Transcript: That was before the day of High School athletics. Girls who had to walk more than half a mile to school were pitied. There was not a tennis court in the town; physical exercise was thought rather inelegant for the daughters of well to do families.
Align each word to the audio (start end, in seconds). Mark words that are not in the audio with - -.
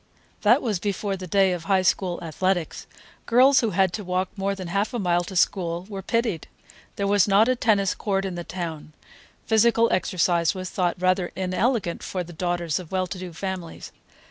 That 0.41 0.63
was 0.63 0.79
before 0.79 1.15
the 1.15 1.27
day 1.27 1.51
of 1.51 1.65
High 1.65 1.83
School 1.83 2.17
athletics. 2.23 2.87
Girls 3.27 3.59
who 3.59 3.69
had 3.69 3.93
to 3.93 4.03
walk 4.03 4.29
more 4.35 4.55
than 4.55 4.69
half 4.69 4.95
a 4.95 4.97
mile 4.97 5.23
to 5.25 5.35
school 5.35 5.85
were 5.89 6.01
pitied. 6.01 6.47
There 6.95 7.05
was 7.05 7.27
not 7.27 7.47
a 7.47 7.55
tennis 7.55 7.93
court 7.93 8.25
in 8.25 8.33
the 8.33 8.43
town; 8.43 8.93
physical 9.45 9.93
exercise 9.93 10.55
was 10.55 10.71
thought 10.71 10.99
rather 10.99 11.31
inelegant 11.35 12.01
for 12.01 12.23
the 12.23 12.33
daughters 12.33 12.79
of 12.79 12.91
well 12.91 13.05
to 13.05 13.19
do 13.19 13.31
families. 13.31 13.91